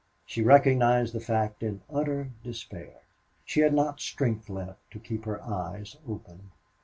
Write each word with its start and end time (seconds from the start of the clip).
She 0.25 0.41
recognized 0.41 1.13
the 1.13 1.19
fact 1.19 1.61
in 1.61 1.81
utter 1.87 2.31
despair. 2.43 3.01
She 3.45 3.59
had 3.59 3.71
not 3.71 3.99
strength 3.99 4.49
left 4.49 4.79
to 4.89 4.99
keep 4.99 5.25
her 5.25 5.43
eyes 5.43 5.95
open. 6.09 6.49